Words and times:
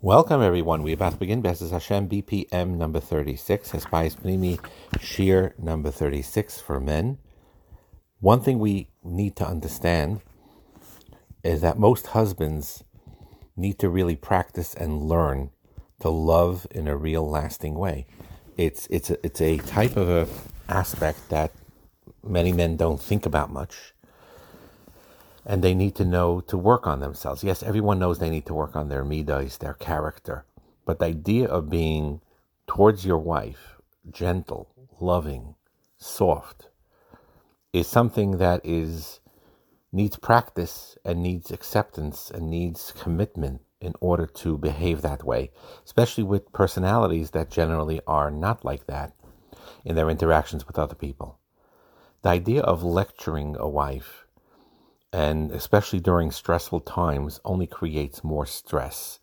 Welcome, 0.00 0.42
everyone. 0.42 0.84
We're 0.84 0.94
about 0.94 1.14
to 1.14 1.18
begin 1.18 1.42
B'ezras 1.42 1.72
Hashem 1.72 2.08
BPM 2.08 2.76
number 2.76 3.00
36, 3.00 3.72
Hespais 3.72 4.14
Pnimi 4.14 4.64
Shir 5.00 5.54
number 5.58 5.90
36 5.90 6.60
for 6.60 6.78
men. 6.78 7.18
One 8.20 8.40
thing 8.40 8.60
we 8.60 8.90
need 9.02 9.34
to 9.34 9.44
understand 9.44 10.20
is 11.42 11.62
that 11.62 11.80
most 11.80 12.06
husbands 12.06 12.84
need 13.56 13.80
to 13.80 13.88
really 13.88 14.14
practice 14.14 14.72
and 14.72 15.02
learn 15.02 15.50
to 15.98 16.10
love 16.10 16.68
in 16.70 16.86
a 16.86 16.96
real 16.96 17.28
lasting 17.28 17.74
way. 17.74 18.06
It's, 18.56 18.86
it's, 18.92 19.10
a, 19.10 19.26
it's 19.26 19.40
a 19.40 19.58
type 19.58 19.96
of 19.96 20.08
a 20.08 20.28
aspect 20.72 21.28
that 21.30 21.50
many 22.22 22.52
men 22.52 22.76
don't 22.76 23.02
think 23.02 23.26
about 23.26 23.50
much 23.50 23.94
and 25.48 25.64
they 25.64 25.74
need 25.74 25.96
to 25.96 26.04
know 26.04 26.40
to 26.42 26.58
work 26.58 26.86
on 26.86 27.00
themselves. 27.00 27.42
Yes, 27.42 27.62
everyone 27.62 27.98
knows 27.98 28.18
they 28.18 28.28
need 28.28 28.46
to 28.46 28.54
work 28.54 28.76
on 28.76 28.90
their 28.90 29.02
midas, 29.02 29.56
their 29.56 29.72
character, 29.72 30.44
but 30.84 30.98
the 30.98 31.06
idea 31.06 31.48
of 31.48 31.70
being 31.70 32.20
towards 32.66 33.06
your 33.06 33.18
wife 33.18 33.80
gentle, 34.10 34.68
loving, 35.00 35.54
soft 35.96 36.68
is 37.72 37.86
something 37.86 38.36
that 38.36 38.60
is 38.62 39.20
needs 39.90 40.16
practice 40.16 40.98
and 41.02 41.22
needs 41.22 41.50
acceptance 41.50 42.30
and 42.30 42.50
needs 42.50 42.92
commitment 42.92 43.62
in 43.80 43.94
order 44.00 44.26
to 44.26 44.58
behave 44.58 45.00
that 45.00 45.24
way, 45.24 45.50
especially 45.82 46.24
with 46.24 46.52
personalities 46.52 47.30
that 47.30 47.50
generally 47.50 48.00
are 48.06 48.30
not 48.30 48.66
like 48.66 48.86
that 48.86 49.14
in 49.82 49.96
their 49.96 50.10
interactions 50.10 50.66
with 50.66 50.78
other 50.78 50.94
people. 50.94 51.38
The 52.20 52.28
idea 52.28 52.60
of 52.60 52.82
lecturing 52.82 53.56
a 53.58 53.68
wife 53.68 54.26
and 55.12 55.50
especially 55.52 56.00
during 56.00 56.30
stressful 56.30 56.80
times, 56.80 57.40
only 57.44 57.66
creates 57.66 58.22
more 58.22 58.46
stress. 58.46 59.18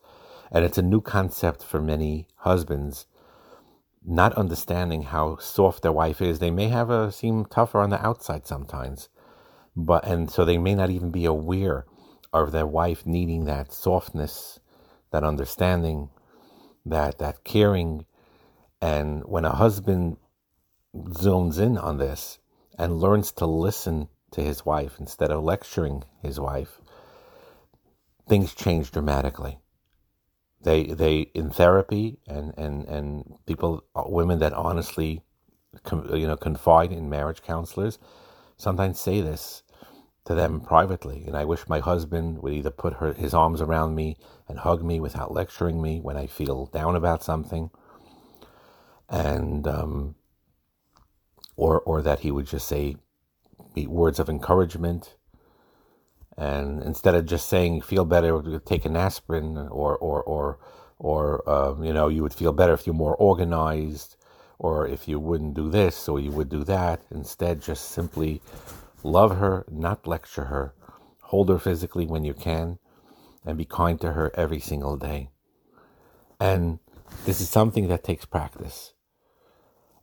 And 0.51 0.63
it's 0.65 0.77
a 0.77 0.83
new 0.83 1.01
concept 1.01 1.63
for 1.63 1.81
many 1.81 2.27
husbands, 2.37 3.05
not 4.05 4.33
understanding 4.33 5.03
how 5.03 5.37
soft 5.37 5.83
their 5.83 5.91
wife 5.91 6.21
is. 6.21 6.39
They 6.39 6.51
may 6.51 6.69
have 6.69 6.89
a 6.89 7.11
seem 7.11 7.45
tougher 7.45 7.81
on 7.81 7.89
the 7.89 8.05
outside 8.05 8.47
sometimes, 8.47 9.09
but 9.75 10.05
and 10.05 10.29
so 10.29 10.45
they 10.45 10.57
may 10.57 10.75
not 10.75 10.89
even 10.89 11.11
be 11.11 11.25
aware 11.25 11.85
of 12.31 12.51
their 12.51 12.67
wife 12.67 13.05
needing 13.05 13.45
that 13.45 13.71
softness, 13.71 14.59
that 15.11 15.23
understanding, 15.23 16.09
that 16.85 17.17
that 17.19 17.43
caring. 17.43 18.05
And 18.81 19.23
when 19.25 19.45
a 19.45 19.55
husband 19.55 20.17
zones 21.13 21.57
in 21.57 21.77
on 21.77 21.97
this 21.97 22.39
and 22.77 22.99
learns 22.99 23.31
to 23.33 23.45
listen 23.45 24.09
to 24.35 24.43
his 24.43 24.65
wife 24.65 24.97
instead 24.99 25.31
of 25.31 25.43
lecturing 25.43 26.03
his 26.21 26.39
wife, 26.39 26.79
things 28.27 28.53
change 28.53 28.91
dramatically. 28.91 29.59
They 30.61 30.83
they 30.85 31.31
in 31.33 31.49
therapy 31.49 32.19
and 32.27 32.53
and 32.57 32.85
and 32.85 33.35
people 33.45 33.83
women 33.95 34.39
that 34.39 34.53
honestly 34.53 35.23
you 36.13 36.27
know 36.27 36.37
confide 36.37 36.91
in 36.91 37.09
marriage 37.09 37.41
counselors 37.43 37.99
sometimes 38.57 38.99
say 38.99 39.21
this 39.21 39.63
to 40.25 40.33
them 40.33 40.61
privately 40.61 41.23
and 41.27 41.35
i 41.37 41.45
wish 41.45 41.67
my 41.67 41.79
husband 41.79 42.41
would 42.41 42.53
either 42.53 42.71
put 42.71 42.93
her, 42.95 43.13
his 43.13 43.33
arms 43.33 43.61
around 43.61 43.93
me 43.93 44.17
and 44.47 44.59
hug 44.59 44.83
me 44.83 44.99
without 44.99 45.33
lecturing 45.33 45.81
me 45.81 45.99
when 45.99 46.17
i 46.17 46.25
feel 46.25 46.65
down 46.67 46.95
about 46.95 47.23
something 47.23 47.69
and 49.09 49.67
um, 49.67 50.15
or 51.57 51.81
or 51.81 52.01
that 52.01 52.21
he 52.21 52.31
would 52.31 52.47
just 52.47 52.67
say 52.67 52.95
be 53.73 53.87
words 53.87 54.19
of 54.19 54.29
encouragement. 54.29 55.15
And 56.37 56.83
instead 56.83 57.15
of 57.15 57.25
just 57.25 57.47
saying 57.47 57.81
feel 57.81 58.05
better, 58.05 58.59
take 58.59 58.85
an 58.85 58.97
aspirin, 58.97 59.57
or 59.57 59.97
or 59.97 60.21
or 60.23 60.59
or 60.99 61.49
um, 61.49 61.83
you 61.83 61.93
know 61.93 62.09
you 62.09 62.23
would 62.23 62.33
feel 62.33 62.51
better 62.51 62.73
if 62.73 62.85
you're 62.85 62.95
more 62.95 63.15
organized, 63.15 64.17
or 64.59 64.87
if 64.87 65.07
you 65.07 65.19
wouldn't 65.19 65.53
do 65.53 65.69
this 65.69 66.07
or 66.07 66.19
you 66.19 66.31
would 66.31 66.49
do 66.49 66.63
that. 66.63 67.01
Instead, 67.11 67.61
just 67.61 67.91
simply 67.91 68.41
love 69.03 69.37
her, 69.37 69.65
not 69.69 70.07
lecture 70.07 70.45
her. 70.45 70.73
Hold 71.23 71.49
her 71.49 71.59
physically 71.59 72.05
when 72.05 72.23
you 72.23 72.33
can, 72.33 72.79
and 73.45 73.57
be 73.57 73.65
kind 73.65 73.99
to 74.01 74.13
her 74.13 74.31
every 74.35 74.59
single 74.59 74.97
day. 74.97 75.29
And 76.39 76.79
this 77.25 77.41
is 77.41 77.49
something 77.49 77.87
that 77.87 78.03
takes 78.03 78.25
practice. 78.25 78.94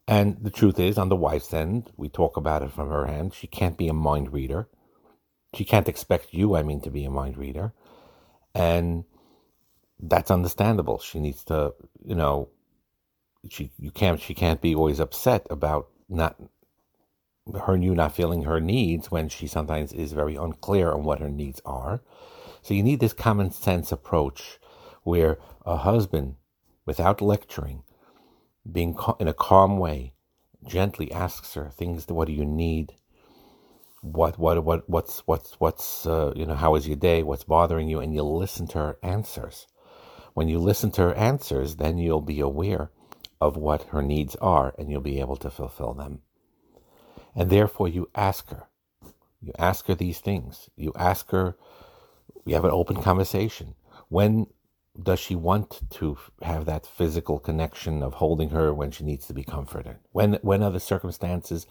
And 0.08 0.38
the 0.42 0.50
truth 0.50 0.78
is, 0.78 0.98
on 0.98 1.08
the 1.08 1.16
wife's 1.16 1.54
end, 1.54 1.90
we 1.96 2.08
talk 2.08 2.36
about 2.36 2.62
it 2.62 2.72
from 2.72 2.88
her 2.88 3.06
end, 3.06 3.34
she 3.34 3.46
can't 3.46 3.78
be 3.78 3.88
a 3.88 3.94
mind 3.94 4.32
reader. 4.32 4.68
She 5.54 5.64
can't 5.64 5.88
expect 5.88 6.32
you, 6.32 6.56
I 6.56 6.62
mean, 6.62 6.80
to 6.80 6.90
be 6.90 7.04
a 7.04 7.10
mind 7.10 7.36
reader. 7.36 7.72
And 8.54 9.04
that's 10.00 10.30
understandable. 10.30 10.98
She 10.98 11.20
needs 11.20 11.44
to, 11.44 11.74
you 12.04 12.14
know, 12.14 12.48
she 13.48 13.70
you 13.78 13.90
can't 13.90 14.20
she 14.20 14.34
can't 14.34 14.60
be 14.60 14.74
always 14.74 15.00
upset 15.00 15.46
about 15.50 15.88
not 16.08 16.36
her 17.64 17.76
you 17.76 17.94
not 17.94 18.14
feeling 18.14 18.44
her 18.44 18.60
needs 18.60 19.10
when 19.10 19.28
she 19.28 19.46
sometimes 19.46 19.92
is 19.92 20.12
very 20.12 20.36
unclear 20.36 20.92
on 20.92 21.02
what 21.02 21.20
her 21.20 21.28
needs 21.28 21.60
are. 21.64 22.02
So 22.62 22.74
you 22.74 22.82
need 22.82 23.00
this 23.00 23.12
common 23.12 23.50
sense 23.50 23.90
approach 23.90 24.58
where 25.02 25.38
a 25.66 25.78
husband, 25.78 26.36
without 26.86 27.20
lecturing, 27.20 27.82
being 28.70 28.96
in 29.18 29.28
a 29.28 29.34
calm 29.34 29.78
way, 29.78 30.14
gently 30.66 31.10
asks 31.12 31.54
her 31.54 31.70
things. 31.70 32.06
What 32.08 32.26
do 32.26 32.32
you 32.32 32.44
need? 32.44 32.94
What 34.00 34.38
what 34.38 34.64
what 34.64 34.88
what's 34.88 35.20
what's 35.26 35.54
what's 35.60 36.06
uh, 36.06 36.32
you 36.34 36.46
know 36.46 36.54
how 36.54 36.74
is 36.74 36.88
your 36.88 36.96
day? 36.96 37.22
What's 37.22 37.44
bothering 37.44 37.88
you? 37.88 38.00
And 38.00 38.14
you 38.14 38.22
listen 38.22 38.66
to 38.68 38.78
her 38.78 38.98
answers. 39.02 39.66
When 40.34 40.48
you 40.48 40.58
listen 40.58 40.90
to 40.92 41.02
her 41.02 41.14
answers, 41.14 41.76
then 41.76 41.98
you'll 41.98 42.22
be 42.22 42.40
aware 42.40 42.90
of 43.40 43.56
what 43.56 43.84
her 43.88 44.02
needs 44.02 44.36
are, 44.36 44.74
and 44.78 44.90
you'll 44.90 45.00
be 45.00 45.20
able 45.20 45.36
to 45.36 45.50
fulfill 45.50 45.94
them. 45.94 46.20
And 47.34 47.50
therefore, 47.50 47.88
you 47.88 48.08
ask 48.14 48.50
her. 48.50 48.64
You 49.40 49.52
ask 49.58 49.86
her 49.86 49.94
these 49.94 50.20
things. 50.20 50.70
You 50.76 50.92
ask 50.96 51.30
her. 51.30 51.56
You 52.44 52.54
have 52.54 52.64
an 52.64 52.70
open 52.70 53.02
conversation. 53.02 53.74
When 54.08 54.46
does 55.00 55.19
she 55.19 55.34
want 55.34 55.80
to 55.91 56.19
have 56.42 56.66
that 56.66 56.86
physical 56.86 57.38
connection 57.38 58.03
of 58.03 58.14
holding 58.14 58.50
her 58.50 58.75
when 58.75 58.91
she 58.91 59.04
needs 59.04 59.26
to 59.26 59.34
be 59.34 59.44
comforted? 59.44 59.97
When 60.12 60.34
when 60.42 60.62
are 60.62 60.70
the 60.70 60.80
circumstances 60.80 61.66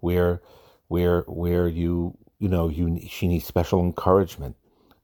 where 0.00 0.40
where 0.88 1.22
where 1.22 1.66
you 1.68 2.16
you 2.38 2.48
know 2.48 2.68
you 2.68 3.00
she 3.08 3.26
needs 3.28 3.44
special 3.44 3.80
encouragement 3.80 4.56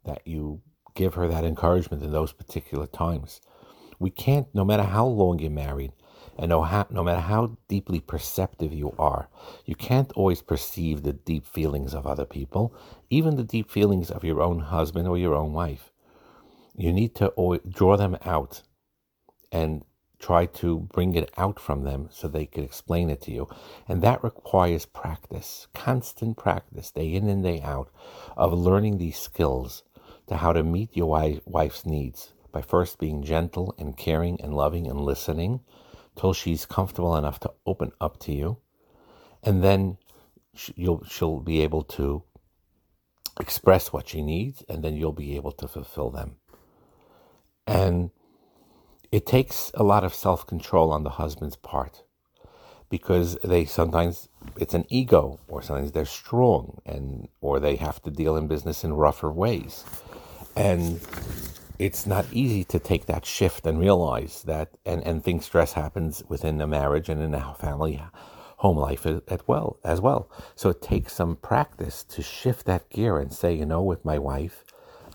that 0.04 0.26
you 0.26 0.62
give 0.94 1.14
her 1.14 1.28
that 1.28 1.44
encouragement 1.44 2.02
in 2.02 2.12
those 2.12 2.32
particular 2.32 2.86
times. 2.86 3.40
We 3.98 4.10
can't, 4.10 4.46
no 4.54 4.64
matter 4.64 4.82
how 4.82 5.06
long 5.06 5.38
you're 5.38 5.50
married, 5.50 5.92
and 6.38 6.50
no, 6.50 6.62
how, 6.62 6.86
no 6.90 7.02
matter 7.02 7.20
how 7.20 7.56
deeply 7.68 8.00
perceptive 8.00 8.72
you 8.72 8.94
are, 8.98 9.28
you 9.64 9.74
can't 9.74 10.12
always 10.12 10.42
perceive 10.42 11.02
the 11.02 11.12
deep 11.12 11.46
feelings 11.46 11.94
of 11.94 12.06
other 12.06 12.26
people, 12.26 12.74
even 13.08 13.36
the 13.36 13.44
deep 13.44 13.70
feelings 13.70 14.10
of 14.10 14.24
your 14.24 14.42
own 14.42 14.60
husband 14.60 15.08
or 15.08 15.16
your 15.16 15.34
own 15.34 15.52
wife 15.52 15.92
you 16.76 16.92
need 16.92 17.14
to 17.16 17.32
draw 17.68 17.96
them 17.96 18.16
out 18.24 18.62
and 19.50 19.84
try 20.18 20.46
to 20.46 20.80
bring 20.80 21.14
it 21.14 21.30
out 21.36 21.60
from 21.60 21.84
them 21.84 22.08
so 22.10 22.26
they 22.26 22.46
can 22.46 22.64
explain 22.64 23.10
it 23.10 23.20
to 23.22 23.30
you. 23.30 23.48
And 23.88 24.02
that 24.02 24.24
requires 24.24 24.86
practice, 24.86 25.68
constant 25.74 26.36
practice, 26.36 26.90
day 26.90 27.12
in 27.14 27.28
and 27.28 27.42
day 27.42 27.60
out, 27.62 27.90
of 28.36 28.52
learning 28.52 28.98
these 28.98 29.18
skills 29.18 29.82
to 30.26 30.36
how 30.36 30.52
to 30.52 30.62
meet 30.62 30.96
your 30.96 31.40
wife's 31.44 31.86
needs 31.86 32.32
by 32.50 32.62
first 32.62 32.98
being 32.98 33.22
gentle 33.22 33.74
and 33.78 33.96
caring 33.96 34.40
and 34.40 34.54
loving 34.54 34.86
and 34.86 35.00
listening 35.00 35.60
till 36.18 36.32
she's 36.32 36.64
comfortable 36.66 37.16
enough 37.16 37.38
to 37.40 37.52
open 37.66 37.92
up 38.00 38.18
to 38.20 38.32
you. 38.32 38.56
And 39.42 39.62
then 39.62 39.98
you'll, 40.74 41.04
she'll 41.04 41.40
be 41.40 41.62
able 41.62 41.82
to 41.82 42.22
express 43.38 43.92
what 43.92 44.08
she 44.08 44.22
needs, 44.22 44.64
and 44.68 44.82
then 44.82 44.96
you'll 44.96 45.12
be 45.12 45.36
able 45.36 45.52
to 45.52 45.68
fulfill 45.68 46.10
them. 46.10 46.36
And 47.66 48.10
it 49.12 49.26
takes 49.26 49.70
a 49.74 49.82
lot 49.82 50.04
of 50.04 50.14
self 50.14 50.46
control 50.46 50.90
on 50.92 51.04
the 51.04 51.10
husband's 51.10 51.56
part 51.56 52.02
because 52.88 53.36
they 53.42 53.64
sometimes 53.64 54.28
it's 54.56 54.74
an 54.74 54.84
ego 54.88 55.40
or 55.48 55.62
sometimes 55.62 55.92
they're 55.92 56.04
strong 56.04 56.80
and 56.86 57.28
or 57.40 57.58
they 57.58 57.76
have 57.76 58.00
to 58.02 58.10
deal 58.10 58.36
in 58.36 58.46
business 58.46 58.84
in 58.84 58.92
rougher 58.92 59.30
ways. 59.30 59.84
And 60.56 61.00
it's 61.78 62.06
not 62.06 62.26
easy 62.32 62.64
to 62.64 62.78
take 62.78 63.06
that 63.06 63.26
shift 63.26 63.66
and 63.66 63.78
realize 63.78 64.42
that 64.44 64.70
and, 64.86 65.02
and 65.04 65.22
think 65.22 65.42
stress 65.42 65.72
happens 65.74 66.22
within 66.28 66.58
the 66.58 66.66
marriage 66.66 67.08
and 67.08 67.20
in 67.20 67.32
the 67.32 67.40
family 67.58 68.02
home 68.58 68.78
life 68.78 69.04
as 69.06 69.40
well 69.46 69.78
as 69.84 70.00
well. 70.00 70.30
So 70.54 70.70
it 70.70 70.80
takes 70.80 71.12
some 71.12 71.36
practice 71.36 72.02
to 72.04 72.22
shift 72.22 72.66
that 72.66 72.88
gear 72.90 73.18
and 73.18 73.32
say 73.32 73.54
you 73.54 73.66
know 73.66 73.82
with 73.82 74.04
my 74.04 74.18
wife 74.18 74.64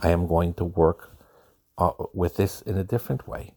i 0.02 0.10
am 0.10 0.28
going 0.28 0.54
to 0.56 0.66
work 0.66 1.16
uh, 1.78 1.92
with 2.14 2.38
this 2.38 2.62
in 2.62 2.78
a 2.78 2.84
different 2.84 3.28
way. 3.28 3.54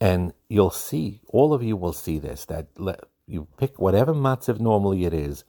And 0.00 0.32
you'll 0.48 0.70
see, 0.70 1.20
all 1.28 1.54
of 1.54 1.62
you 1.62 1.76
will 1.76 1.92
see 1.92 2.18
this, 2.18 2.44
that 2.46 2.66
you 3.26 3.46
pick 3.56 3.78
whatever 3.78 4.12
matziv 4.12 4.58
normally 4.58 5.04
it 5.04 5.14
is, 5.14 5.44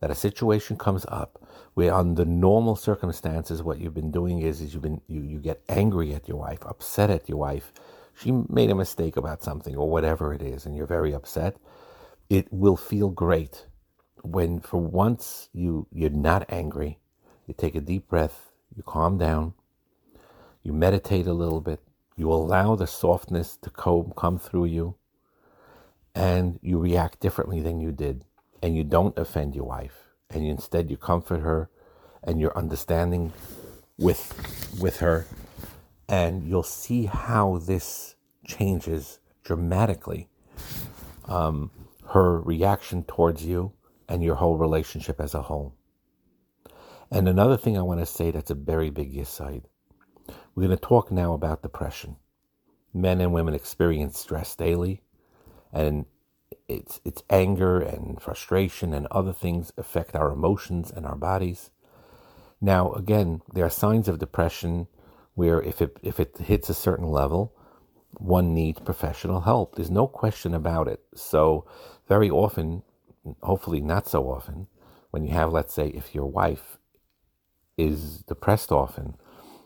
that 0.00 0.10
a 0.10 0.14
situation 0.14 0.76
comes 0.76 1.04
up 1.08 1.42
where 1.74 1.92
under 1.92 2.24
normal 2.24 2.76
circumstances 2.76 3.62
what 3.62 3.80
you've 3.80 3.94
been 3.94 4.10
doing 4.10 4.40
is, 4.40 4.60
is 4.60 4.74
you've 4.74 4.82
been 4.82 5.00
you, 5.08 5.22
you 5.22 5.38
get 5.38 5.62
angry 5.68 6.14
at 6.14 6.28
your 6.28 6.38
wife, 6.38 6.60
upset 6.64 7.10
at 7.10 7.28
your 7.28 7.38
wife. 7.38 7.72
She 8.18 8.30
made 8.48 8.70
a 8.70 8.74
mistake 8.74 9.16
about 9.16 9.42
something 9.42 9.76
or 9.76 9.90
whatever 9.90 10.32
it 10.32 10.42
is, 10.42 10.64
and 10.66 10.76
you're 10.76 10.86
very 10.86 11.12
upset. 11.12 11.56
It 12.30 12.46
will 12.50 12.76
feel 12.76 13.10
great 13.10 13.66
when 14.22 14.60
for 14.60 14.78
once 14.78 15.48
you 15.52 15.86
you're 15.92 16.10
not 16.10 16.46
angry. 16.48 16.98
You 17.46 17.54
take 17.54 17.74
a 17.74 17.80
deep 17.80 18.08
breath, 18.08 18.52
you 18.74 18.82
calm 18.82 19.18
down, 19.18 19.54
you 20.66 20.72
meditate 20.72 21.28
a 21.28 21.32
little 21.32 21.60
bit, 21.60 21.78
you 22.16 22.32
allow 22.32 22.74
the 22.74 22.88
softness 22.88 23.56
to 23.58 23.70
come, 23.70 24.12
come 24.16 24.36
through 24.36 24.64
you, 24.64 24.96
and 26.12 26.58
you 26.60 26.80
react 26.80 27.20
differently 27.20 27.60
than 27.60 27.78
you 27.78 27.92
did. 27.92 28.24
And 28.60 28.76
you 28.76 28.82
don't 28.82 29.16
offend 29.16 29.54
your 29.54 29.66
wife. 29.66 30.08
And 30.28 30.44
instead 30.44 30.90
you 30.90 30.96
comfort 30.96 31.38
her. 31.38 31.70
And 32.24 32.40
you're 32.40 32.58
understanding 32.58 33.32
with 33.96 34.24
with 34.80 34.96
her. 34.96 35.26
And 36.08 36.42
you'll 36.42 36.64
see 36.64 37.04
how 37.04 37.58
this 37.58 38.16
changes 38.44 39.20
dramatically 39.44 40.28
um, 41.26 41.70
her 42.08 42.40
reaction 42.40 43.04
towards 43.04 43.44
you 43.44 43.72
and 44.08 44.20
your 44.20 44.34
whole 44.34 44.56
relationship 44.56 45.20
as 45.20 45.32
a 45.32 45.42
whole. 45.42 45.74
And 47.08 47.28
another 47.28 47.56
thing 47.56 47.78
i 47.78 47.82
want 47.82 48.00
to 48.00 48.06
say 48.06 48.32
that's 48.32 48.50
a 48.50 48.54
very 48.56 48.90
big 48.90 49.16
aside 49.16 49.68
we're 50.56 50.66
going 50.66 50.76
to 50.76 50.84
talk 50.84 51.12
now 51.12 51.32
about 51.32 51.62
depression 51.62 52.16
men 52.92 53.20
and 53.20 53.32
women 53.32 53.54
experience 53.54 54.18
stress 54.18 54.56
daily 54.56 55.02
and 55.72 56.06
it's 56.68 57.00
it's 57.04 57.22
anger 57.30 57.80
and 57.80 58.20
frustration 58.20 58.92
and 58.92 59.06
other 59.10 59.32
things 59.32 59.72
affect 59.76 60.14
our 60.14 60.30
emotions 60.30 60.90
and 60.90 61.06
our 61.06 61.16
bodies. 61.16 61.70
Now, 62.60 62.92
again, 62.92 63.42
there 63.52 63.64
are 63.64 63.70
signs 63.70 64.08
of 64.08 64.18
depression 64.18 64.86
where 65.34 65.60
if 65.60 65.82
it 65.82 65.98
if 66.02 66.18
it 66.18 66.38
hits 66.38 66.70
a 66.70 66.74
certain 66.74 67.08
level, 67.08 67.54
one 68.12 68.54
needs 68.54 68.80
professional 68.80 69.42
help. 69.42 69.74
There's 69.74 69.90
no 69.90 70.06
question 70.06 70.54
about 70.54 70.88
it. 70.88 71.00
So, 71.14 71.66
very 72.08 72.30
often, 72.30 72.82
hopefully 73.42 73.80
not 73.80 74.08
so 74.08 74.24
often, 74.24 74.68
when 75.10 75.24
you 75.24 75.32
have, 75.32 75.52
let's 75.52 75.74
say, 75.74 75.88
if 75.88 76.14
your 76.14 76.26
wife 76.26 76.78
is 77.76 78.22
depressed 78.26 78.72
often 78.72 79.16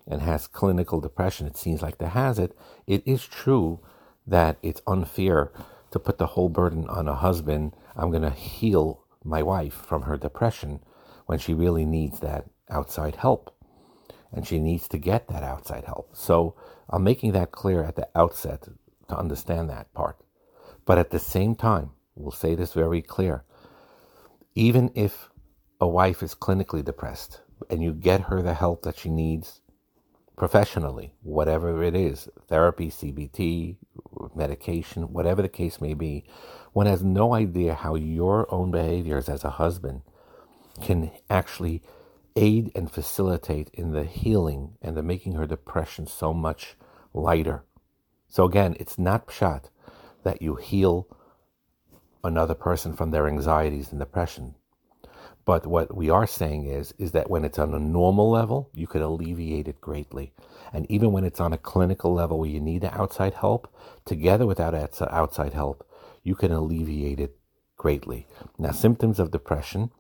and 0.07 0.23
has 0.23 0.47
clinical 0.47 1.01
depression, 1.01 1.47
it 1.47 1.57
seems 1.57 1.83
like 1.83 1.99
there 1.99 2.09
has 2.09 2.39
it. 2.39 2.57
It 2.87 3.03
is 3.07 3.25
true 3.27 3.81
that 4.27 4.59
it's 4.63 4.83
unfair 4.87 5.53
to 5.91 5.99
put 5.99 6.19
the 6.19 6.29
whole 6.29 6.49
burden 6.49 6.89
on 6.89 7.09
a 7.09 7.15
husband. 7.15 7.75
I'm 7.97 8.11
going 8.11 8.23
to 8.23 8.31
heal 8.31 9.05
my 9.25 9.43
wife 9.43 9.75
from 9.75 10.03
her 10.03 10.17
depression 10.17 10.81
when 11.27 11.39
she 11.39 11.55
really 11.55 11.85
needs 11.85 12.21
that 12.21 12.47
outside 12.69 13.17
help. 13.17 13.55
And 14.33 14.47
she 14.47 14.59
needs 14.59 14.87
to 14.89 14.99
get 14.99 15.29
that 15.29 15.43
outside 15.43 15.85
help. 15.85 16.17
So 16.17 16.55
I'm 16.89 17.03
making 17.03 17.33
that 17.33 17.51
clear 17.51 17.83
at 17.83 17.97
the 17.97 18.09
outset 18.15 18.69
to 19.09 19.17
understand 19.17 19.69
that 19.71 19.93
part. 19.93 20.17
But 20.85 20.99
at 20.99 21.11
the 21.11 21.19
same 21.19 21.55
time, 21.55 21.91
we'll 22.15 22.31
say 22.31 22.55
this 22.55 22.73
very 22.73 23.03
clear. 23.03 23.45
Even 24.55 24.91
if 24.95 25.31
a 25.81 25.89
wife 25.89 26.23
is 26.23 26.35
clinically 26.35 26.85
depressed 26.85 27.41
and 27.69 27.83
you 27.83 27.93
get 27.93 28.23
her 28.23 28.43
the 28.43 28.55
help 28.55 28.83
that 28.83 28.99
she 28.99 29.09
needs 29.09 29.60
professionally, 30.41 31.13
whatever 31.21 31.83
it 31.83 31.95
is 31.95 32.27
therapy, 32.49 32.89
CBT, 32.89 33.77
medication, 34.35 35.13
whatever 35.13 35.43
the 35.43 35.51
case 35.51 35.83
may 35.83 35.93
be 35.93 36.25
one 36.73 36.87
has 36.87 37.03
no 37.03 37.35
idea 37.35 37.75
how 37.75 37.95
your 37.95 38.51
own 38.51 38.71
behaviors 38.71 39.29
as 39.29 39.45
a 39.45 39.51
husband 39.51 40.01
can 40.81 41.11
actually 41.29 41.83
aid 42.37 42.73
and 42.75 42.91
facilitate 42.91 43.69
in 43.75 43.93
the 43.93 44.05
healing 44.05 44.79
and 44.81 44.97
the 44.97 45.03
making 45.03 45.35
her 45.35 45.47
depression 45.47 46.07
so 46.07 46.33
much 46.33 46.75
lighter. 47.13 47.63
So 48.27 48.45
again, 48.45 48.77
it's 48.81 48.97
not 48.97 49.27
pshat 49.27 49.65
that 50.25 50.41
you 50.41 50.55
heal 50.55 51.07
another 52.25 52.55
person 52.55 52.95
from 52.95 53.11
their 53.11 53.29
anxieties 53.29 53.91
and 53.91 54.01
depression. 54.01 54.55
But 55.45 55.67
what 55.67 55.97
we 55.97 56.11
are 56.11 56.27
saying 56.27 56.67
is, 56.67 56.93
is 56.99 57.13
that 57.13 57.31
when 57.31 57.45
it's 57.45 57.59
on 57.59 57.75
a 57.75 57.79
normal 57.79 58.31
level, 58.31 58.71
you 58.75 58.87
could 58.87 59.03
alleviate 59.03 59.69
it 59.69 59.81
greatly. 59.81 60.33
And 60.73 60.89
even 60.91 61.13
when 61.13 61.25
it's 61.25 61.41
on 61.41 61.53
a 61.53 61.59
clinical 61.59 62.13
level 62.13 62.39
where 62.39 62.51
you 62.51 62.61
need 62.61 62.85
outside 62.85 63.35
help, 63.35 63.75
together 64.05 64.47
without 64.47 64.75
outside 64.75 65.55
help, 65.55 65.89
you 66.23 66.35
can 66.35 66.53
alleviate 66.53 67.21
it 67.21 67.37
greatly. 67.77 68.27
Now, 68.59 68.73
symptoms 68.73 69.19
of 69.19 69.31
depression 69.31 69.91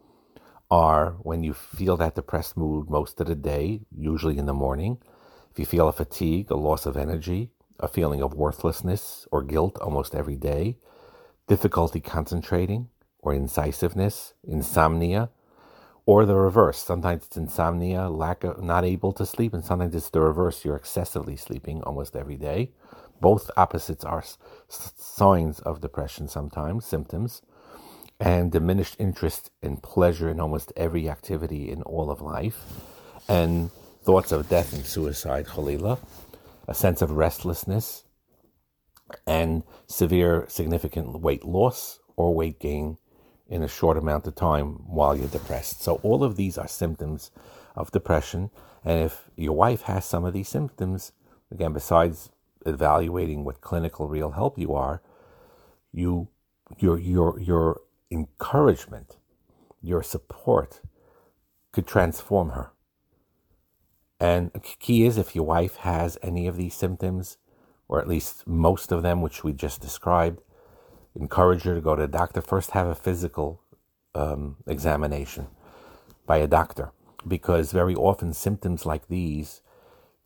are 0.70 1.16
when 1.22 1.42
you 1.42 1.54
feel 1.54 1.96
that 1.96 2.14
depressed 2.14 2.56
mood 2.56 2.88
most 2.90 3.20
of 3.20 3.26
the 3.26 3.34
day, 3.34 3.80
usually 3.96 4.38
in 4.38 4.46
the 4.46 4.54
morning. 4.54 4.98
If 5.50 5.58
you 5.58 5.66
feel 5.66 5.88
a 5.88 5.92
fatigue, 5.92 6.50
a 6.50 6.56
loss 6.56 6.86
of 6.86 6.96
energy, 6.96 7.50
a 7.80 7.88
feeling 7.88 8.22
of 8.22 8.34
worthlessness 8.34 9.26
or 9.32 9.42
guilt 9.42 9.78
almost 9.80 10.14
every 10.14 10.36
day, 10.36 10.76
difficulty 11.48 11.98
concentrating 11.98 12.88
or 13.22 13.34
incisiveness, 13.34 14.34
insomnia, 14.46 15.30
or 16.06 16.26
the 16.26 16.34
reverse. 16.34 16.78
Sometimes 16.78 17.26
it's 17.26 17.36
insomnia, 17.36 18.08
lack 18.08 18.44
of 18.44 18.62
not 18.62 18.84
able 18.84 19.12
to 19.12 19.26
sleep, 19.26 19.54
and 19.54 19.64
sometimes 19.64 19.94
it's 19.94 20.10
the 20.10 20.20
reverse. 20.20 20.64
You're 20.64 20.76
excessively 20.76 21.36
sleeping 21.36 21.82
almost 21.82 22.16
every 22.16 22.36
day. 22.36 22.72
Both 23.20 23.50
opposites 23.56 24.04
are 24.04 24.24
signs 24.68 25.60
of 25.60 25.80
depression 25.80 26.26
sometimes, 26.28 26.86
symptoms, 26.86 27.42
and 28.18 28.50
diminished 28.50 28.96
interest 28.98 29.50
and 29.62 29.82
pleasure 29.82 30.28
in 30.28 30.40
almost 30.40 30.72
every 30.76 31.08
activity 31.08 31.70
in 31.70 31.82
all 31.82 32.10
of 32.10 32.20
life, 32.20 32.64
and 33.28 33.70
thoughts 34.02 34.32
of 34.32 34.48
death 34.48 34.72
and 34.72 34.84
suicide, 34.84 35.46
chalila, 35.46 35.98
a 36.66 36.74
sense 36.74 37.02
of 37.02 37.10
restlessness, 37.10 38.04
and 39.26 39.62
severe 39.86 40.46
significant 40.48 41.20
weight 41.20 41.44
loss 41.44 42.00
or 42.16 42.34
weight 42.34 42.58
gain 42.58 42.96
in 43.50 43.64
a 43.64 43.68
short 43.68 43.98
amount 43.98 44.26
of 44.28 44.36
time 44.36 44.84
while 44.86 45.16
you're 45.16 45.28
depressed. 45.28 45.82
So, 45.82 45.96
all 46.04 46.22
of 46.22 46.36
these 46.36 46.56
are 46.56 46.68
symptoms 46.68 47.32
of 47.74 47.90
depression. 47.90 48.50
And 48.84 49.04
if 49.04 49.28
your 49.36 49.52
wife 49.54 49.82
has 49.82 50.04
some 50.04 50.24
of 50.24 50.32
these 50.32 50.48
symptoms, 50.48 51.12
again, 51.50 51.72
besides 51.72 52.30
evaluating 52.64 53.44
what 53.44 53.60
clinical 53.60 54.08
real 54.08 54.30
help 54.30 54.58
you 54.58 54.72
are, 54.74 55.02
you 55.92 56.28
your 56.78 56.98
your 56.98 57.38
your 57.40 57.80
encouragement, 58.10 59.16
your 59.82 60.02
support 60.02 60.80
could 61.72 61.86
transform 61.86 62.50
her. 62.50 62.72
And 64.20 64.52
the 64.52 64.60
key 64.60 65.04
is 65.04 65.18
if 65.18 65.34
your 65.34 65.46
wife 65.46 65.76
has 65.76 66.18
any 66.22 66.46
of 66.46 66.56
these 66.56 66.74
symptoms, 66.74 67.38
or 67.88 68.00
at 68.00 68.08
least 68.08 68.46
most 68.46 68.92
of 68.92 69.02
them, 69.02 69.22
which 69.22 69.42
we 69.42 69.52
just 69.52 69.80
described, 69.80 70.40
encourage 71.14 71.62
her 71.62 71.74
to 71.74 71.80
go 71.80 71.96
to 71.96 72.02
a 72.02 72.08
doctor. 72.08 72.40
First, 72.40 72.72
have 72.72 72.86
a 72.86 72.94
physical 72.94 73.62
um, 74.14 74.56
examination 74.66 75.48
by 76.26 76.38
a 76.38 76.46
doctor 76.46 76.92
because 77.26 77.72
very 77.72 77.94
often 77.94 78.32
symptoms 78.32 78.86
like 78.86 79.08
these, 79.08 79.60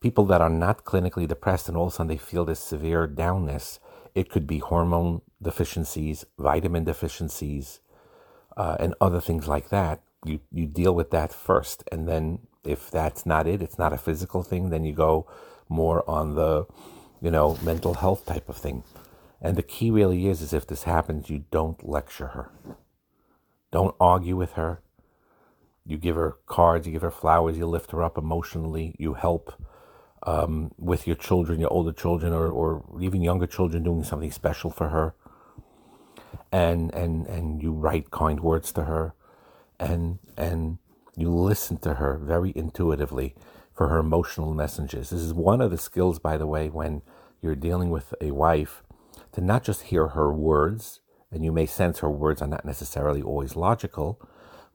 people 0.00 0.26
that 0.26 0.40
are 0.40 0.50
not 0.50 0.84
clinically 0.84 1.26
depressed 1.26 1.68
and 1.68 1.76
all 1.76 1.86
of 1.86 1.92
a 1.92 1.96
sudden 1.96 2.08
they 2.08 2.16
feel 2.16 2.44
this 2.44 2.60
severe 2.60 3.08
downness, 3.08 3.78
it 4.14 4.28
could 4.30 4.46
be 4.46 4.58
hormone 4.58 5.22
deficiencies, 5.42 6.24
vitamin 6.38 6.84
deficiencies, 6.84 7.80
uh, 8.56 8.76
and 8.78 8.94
other 9.00 9.20
things 9.20 9.48
like 9.48 9.70
that. 9.70 10.02
You 10.24 10.40
you 10.52 10.66
deal 10.66 10.94
with 10.94 11.10
that 11.10 11.32
first, 11.32 11.84
and 11.90 12.08
then 12.08 12.40
if 12.64 12.90
that's 12.90 13.26
not 13.26 13.46
it, 13.46 13.62
it's 13.62 13.78
not 13.78 13.92
a 13.92 13.98
physical 13.98 14.42
thing, 14.42 14.70
then 14.70 14.84
you 14.84 14.92
go 14.92 15.26
more 15.68 16.08
on 16.08 16.34
the, 16.34 16.66
you 17.20 17.30
know, 17.30 17.58
mental 17.62 17.94
health 17.94 18.24
type 18.26 18.48
of 18.48 18.56
thing. 18.56 18.84
And 19.44 19.56
the 19.56 19.62
key 19.62 19.90
really 19.90 20.26
is, 20.26 20.40
is 20.40 20.54
if 20.54 20.66
this 20.66 20.84
happens, 20.84 21.28
you 21.28 21.44
don't 21.50 21.86
lecture 21.86 22.28
her. 22.28 22.50
Don't 23.70 23.94
argue 24.00 24.36
with 24.36 24.52
her. 24.52 24.80
You 25.84 25.98
give 25.98 26.16
her 26.16 26.38
cards, 26.46 26.86
you 26.86 26.94
give 26.94 27.02
her 27.02 27.10
flowers, 27.10 27.58
you 27.58 27.66
lift 27.66 27.90
her 27.90 28.02
up 28.02 28.16
emotionally, 28.16 28.96
you 28.98 29.12
help 29.12 29.52
um, 30.22 30.72
with 30.78 31.06
your 31.06 31.14
children, 31.14 31.60
your 31.60 31.70
older 31.70 31.92
children, 31.92 32.32
or, 32.32 32.48
or 32.48 32.82
even 33.02 33.20
younger 33.20 33.46
children 33.46 33.82
doing 33.82 34.02
something 34.02 34.32
special 34.32 34.70
for 34.70 34.88
her. 34.88 35.14
And, 36.50 36.94
and, 36.94 37.26
and 37.26 37.62
you 37.62 37.72
write 37.72 38.10
kind 38.10 38.40
words 38.40 38.72
to 38.72 38.84
her 38.84 39.12
and, 39.78 40.20
and 40.38 40.78
you 41.16 41.28
listen 41.28 41.76
to 41.78 41.94
her 41.94 42.16
very 42.16 42.54
intuitively 42.56 43.34
for 43.74 43.88
her 43.88 43.98
emotional 43.98 44.54
messages. 44.54 45.10
This 45.10 45.20
is 45.20 45.34
one 45.34 45.60
of 45.60 45.70
the 45.70 45.76
skills, 45.76 46.18
by 46.18 46.38
the 46.38 46.46
way, 46.46 46.70
when 46.70 47.02
you're 47.42 47.54
dealing 47.54 47.90
with 47.90 48.14
a 48.22 48.30
wife 48.30 48.82
to 49.34 49.40
not 49.40 49.64
just 49.64 49.82
hear 49.82 50.08
her 50.08 50.32
words, 50.32 51.00
and 51.30 51.44
you 51.44 51.52
may 51.52 51.66
sense 51.66 51.98
her 51.98 52.10
words 52.10 52.40
are 52.40 52.48
not 52.48 52.64
necessarily 52.64 53.22
always 53.22 53.56
logical, 53.56 54.20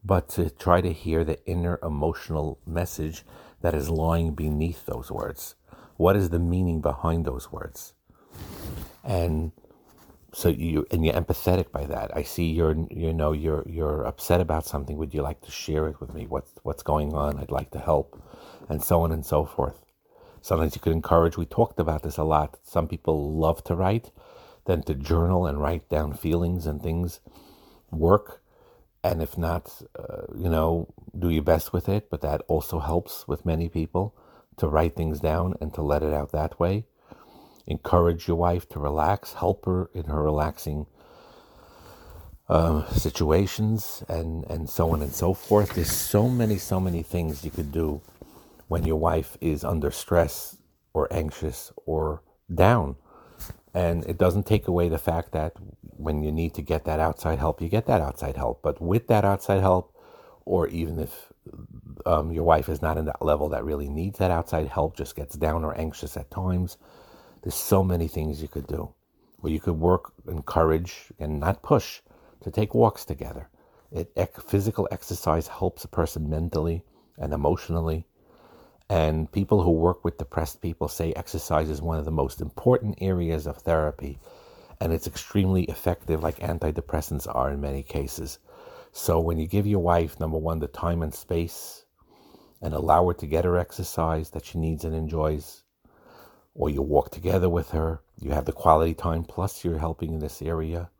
but 0.04 0.28
to 0.30 0.50
try 0.50 0.80
to 0.80 0.92
hear 0.92 1.24
the 1.24 1.44
inner 1.46 1.78
emotional 1.82 2.58
message 2.66 3.24
that 3.62 3.74
is 3.74 3.88
lying 3.88 4.34
beneath 4.34 4.86
those 4.86 5.10
words. 5.10 5.54
What 5.96 6.16
is 6.16 6.30
the 6.30 6.38
meaning 6.38 6.80
behind 6.80 7.24
those 7.24 7.52
words? 7.52 7.94
And 9.04 9.52
so 10.32 10.48
you 10.48 10.86
and 10.90 11.04
you're 11.04 11.14
empathetic 11.14 11.70
by 11.72 11.84
that. 11.86 12.16
I 12.16 12.22
see 12.22 12.44
you're 12.44 12.76
you 12.90 13.12
know 13.12 13.32
you're 13.32 13.64
you're 13.66 14.04
upset 14.04 14.40
about 14.40 14.64
something. 14.64 14.96
Would 14.96 15.12
you 15.12 15.22
like 15.22 15.40
to 15.42 15.50
share 15.50 15.88
it 15.88 16.00
with 16.00 16.14
me? 16.14 16.26
What's 16.26 16.52
what's 16.62 16.82
going 16.82 17.12
on? 17.14 17.38
I'd 17.38 17.50
like 17.50 17.70
to 17.72 17.78
help, 17.78 18.22
and 18.68 18.82
so 18.82 19.02
on 19.02 19.12
and 19.12 19.26
so 19.26 19.44
forth. 19.44 19.84
Sometimes 20.42 20.74
you 20.74 20.80
could 20.80 20.92
encourage. 20.92 21.36
We 21.36 21.46
talked 21.46 21.80
about 21.80 22.02
this 22.02 22.16
a 22.16 22.24
lot. 22.24 22.58
Some 22.62 22.88
people 22.88 23.34
love 23.34 23.62
to 23.64 23.74
write, 23.74 24.10
then 24.70 24.82
to 24.84 24.94
journal 24.94 25.46
and 25.46 25.60
write 25.60 25.88
down 25.88 26.14
feelings 26.14 26.66
and 26.66 26.82
things 26.82 27.20
work. 27.90 28.42
And 29.02 29.22
if 29.22 29.36
not, 29.36 29.82
uh, 29.98 30.26
you 30.36 30.48
know, 30.48 30.92
do 31.18 31.30
your 31.30 31.42
best 31.42 31.72
with 31.72 31.88
it. 31.88 32.08
But 32.10 32.20
that 32.20 32.42
also 32.48 32.78
helps 32.78 33.26
with 33.26 33.46
many 33.46 33.68
people 33.68 34.14
to 34.58 34.68
write 34.68 34.94
things 34.94 35.20
down 35.20 35.54
and 35.60 35.72
to 35.74 35.82
let 35.82 36.02
it 36.02 36.12
out 36.12 36.32
that 36.32 36.60
way 36.60 36.84
encourage 37.66 38.26
your 38.26 38.36
wife 38.36 38.68
to 38.68 38.78
relax, 38.80 39.34
help 39.34 39.64
her 39.64 39.88
in 39.94 40.04
her 40.04 40.22
relaxing 40.22 40.86
uh, 42.48 42.84
situations, 42.90 44.02
and, 44.08 44.44
and 44.50 44.68
so 44.68 44.90
on 44.90 45.00
and 45.02 45.12
so 45.12 45.32
forth. 45.32 45.74
There's 45.74 45.92
so 45.92 46.28
many, 46.28 46.58
so 46.58 46.80
many 46.80 47.02
things 47.02 47.44
you 47.44 47.50
could 47.50 47.70
do 47.70 48.00
when 48.66 48.84
your 48.84 48.96
wife 48.96 49.38
is 49.40 49.64
under 49.64 49.90
stress 49.92 50.56
or 50.92 51.06
anxious 51.12 51.72
or 51.86 52.22
down. 52.52 52.96
And 53.72 54.04
it 54.06 54.18
doesn't 54.18 54.46
take 54.46 54.66
away 54.66 54.88
the 54.88 54.98
fact 54.98 55.32
that 55.32 55.52
when 55.96 56.22
you 56.22 56.32
need 56.32 56.54
to 56.54 56.62
get 56.62 56.84
that 56.84 56.98
outside 56.98 57.38
help, 57.38 57.60
you 57.62 57.68
get 57.68 57.86
that 57.86 58.00
outside 58.00 58.36
help. 58.36 58.62
But 58.62 58.80
with 58.80 59.06
that 59.08 59.24
outside 59.24 59.60
help, 59.60 59.94
or 60.44 60.66
even 60.68 60.98
if 60.98 61.32
um, 62.06 62.32
your 62.32 62.44
wife 62.44 62.68
is 62.68 62.82
not 62.82 62.98
in 62.98 63.04
that 63.04 63.22
level 63.22 63.48
that 63.50 63.64
really 63.64 63.88
needs 63.88 64.18
that 64.18 64.30
outside 64.30 64.66
help, 64.66 64.96
just 64.96 65.14
gets 65.14 65.36
down 65.36 65.64
or 65.64 65.78
anxious 65.78 66.16
at 66.16 66.30
times, 66.30 66.78
there's 67.42 67.54
so 67.54 67.84
many 67.84 68.08
things 68.08 68.42
you 68.42 68.48
could 68.48 68.66
do 68.66 68.92
where 69.40 69.52
you 69.52 69.60
could 69.60 69.78
work, 69.78 70.12
encourage, 70.28 71.12
and 71.18 71.40
not 71.40 71.62
push 71.62 72.00
to 72.42 72.50
take 72.50 72.74
walks 72.74 73.04
together. 73.04 73.48
It, 73.92 74.12
physical 74.46 74.88
exercise 74.90 75.48
helps 75.48 75.84
a 75.84 75.88
person 75.88 76.28
mentally 76.28 76.84
and 77.18 77.32
emotionally. 77.32 78.06
And 78.90 79.30
people 79.30 79.62
who 79.62 79.70
work 79.70 80.04
with 80.04 80.18
depressed 80.18 80.60
people 80.60 80.88
say 80.88 81.12
exercise 81.12 81.70
is 81.70 81.80
one 81.80 82.00
of 82.00 82.04
the 82.04 82.10
most 82.10 82.40
important 82.40 82.98
areas 83.00 83.46
of 83.46 83.58
therapy. 83.58 84.18
And 84.80 84.92
it's 84.92 85.06
extremely 85.06 85.62
effective, 85.64 86.24
like 86.24 86.40
antidepressants 86.40 87.32
are 87.32 87.52
in 87.52 87.60
many 87.60 87.84
cases. 87.84 88.40
So 88.90 89.20
when 89.20 89.38
you 89.38 89.46
give 89.46 89.64
your 89.64 89.78
wife, 89.78 90.18
number 90.18 90.38
one, 90.38 90.58
the 90.58 90.66
time 90.66 91.02
and 91.02 91.14
space 91.14 91.84
and 92.60 92.74
allow 92.74 93.06
her 93.06 93.14
to 93.14 93.26
get 93.28 93.44
her 93.44 93.56
exercise 93.56 94.30
that 94.30 94.44
she 94.44 94.58
needs 94.58 94.84
and 94.84 94.92
enjoys, 94.92 95.62
or 96.52 96.68
you 96.68 96.82
walk 96.82 97.12
together 97.12 97.48
with 97.48 97.70
her, 97.70 98.00
you 98.18 98.32
have 98.32 98.44
the 98.44 98.52
quality 98.52 98.92
time, 98.92 99.22
plus 99.22 99.64
you're 99.64 99.78
helping 99.78 100.14
in 100.14 100.18
this 100.18 100.42
area, 100.42 100.90